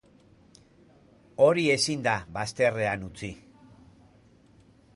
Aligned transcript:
Hori 1.47 1.65
ezin 1.75 2.01
da 2.07 2.15
bazterrean 2.37 3.05
utzi. 3.09 3.29